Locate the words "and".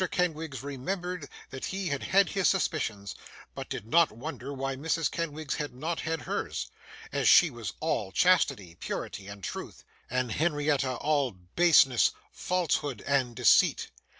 9.27-9.43, 10.09-10.31, 13.05-13.35